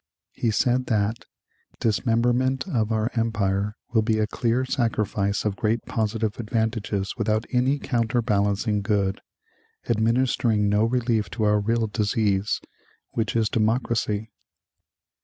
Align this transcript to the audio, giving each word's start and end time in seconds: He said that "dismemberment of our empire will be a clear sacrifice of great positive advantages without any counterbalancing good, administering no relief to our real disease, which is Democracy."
He 0.31 0.49
said 0.49 0.87
that 0.87 1.25
"dismemberment 1.79 2.67
of 2.67 2.91
our 2.91 3.11
empire 3.13 3.75
will 3.93 4.01
be 4.01 4.17
a 4.17 4.25
clear 4.25 4.65
sacrifice 4.65 5.45
of 5.45 5.55
great 5.55 5.85
positive 5.85 6.39
advantages 6.39 7.13
without 7.19 7.45
any 7.51 7.77
counterbalancing 7.77 8.81
good, 8.81 9.21
administering 9.87 10.67
no 10.67 10.85
relief 10.85 11.29
to 11.37 11.43
our 11.43 11.59
real 11.59 11.85
disease, 11.85 12.59
which 13.11 13.35
is 13.35 13.47
Democracy." 13.47 14.31